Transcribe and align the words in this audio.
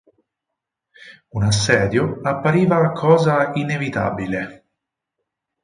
Un 1.31 1.43
assedio 1.43 2.21
appariva 2.23 2.91
cosa 2.91 3.51
inevitabile. 3.53 4.65